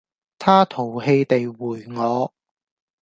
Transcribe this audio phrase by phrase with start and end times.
[0.39, 2.33] 他淘氣地回我